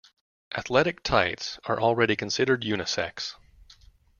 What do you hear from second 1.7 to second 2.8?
already considered